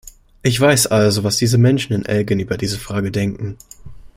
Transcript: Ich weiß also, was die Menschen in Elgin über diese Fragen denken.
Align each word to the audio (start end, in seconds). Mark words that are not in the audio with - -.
Ich 0.41 0.59
weiß 0.59 0.87
also, 0.87 1.23
was 1.23 1.37
die 1.37 1.45
Menschen 1.59 1.93
in 1.93 2.03
Elgin 2.05 2.39
über 2.39 2.57
diese 2.57 2.79
Fragen 2.79 3.11
denken. 3.11 3.57